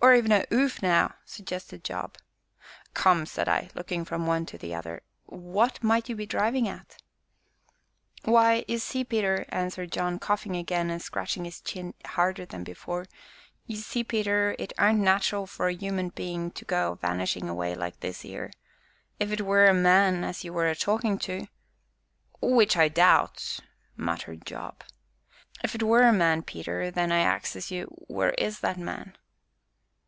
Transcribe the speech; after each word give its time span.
"Or 0.00 0.12
even 0.14 0.32
a 0.32 0.44
'oof, 0.52 0.82
now?" 0.82 1.14
suggested 1.24 1.82
Job. 1.82 2.18
"Come," 2.92 3.24
said 3.24 3.48
I, 3.48 3.70
looking 3.74 4.04
from 4.04 4.26
one 4.26 4.44
to 4.46 4.58
the 4.58 4.74
other, 4.74 5.02
"what 5.24 5.82
might 5.82 6.10
you 6.10 6.14
be 6.14 6.26
driving 6.26 6.68
at?" 6.68 7.00
"Why, 8.24 8.66
ye 8.68 8.76
see, 8.76 9.02
Peter," 9.02 9.46
answered 9.48 9.90
John, 9.92 10.18
coughing 10.18 10.56
again, 10.56 10.90
and 10.90 11.00
scratching 11.00 11.46
his 11.46 11.62
chin 11.62 11.94
harder 12.04 12.44
than 12.44 12.68
ever, 12.68 13.06
"ye 13.66 13.76
see, 13.76 14.04
Peter, 14.04 14.54
it 14.58 14.74
aren't 14.76 14.98
nat'ral 14.98 15.46
for 15.46 15.68
a 15.70 15.74
'uman 15.74 16.10
bein' 16.10 16.50
to 16.50 16.66
go 16.66 16.92
a 16.92 16.96
vanishin' 16.96 17.48
away 17.48 17.74
like 17.74 18.00
this 18.00 18.26
'ere 18.26 18.50
if 19.18 19.34
'twere 19.34 19.68
a 19.68 19.72
man 19.72 20.22
as 20.22 20.44
you 20.44 20.52
was 20.52 20.66
a 20.66 20.78
talkin' 20.78 21.16
to" 21.20 21.46
"Which 22.42 22.76
I 22.76 22.88
doubts!" 22.88 23.62
muttered 23.96 24.44
Job. 24.44 24.84
"If 25.62 25.72
'twere 25.72 26.02
a 26.06 26.12
man, 26.12 26.42
Peter, 26.42 26.90
then 26.90 27.10
I 27.10 27.20
axes 27.20 27.70
you 27.70 27.86
where 28.06 28.32
is 28.32 28.60
that 28.60 28.76
man?" 28.76 29.16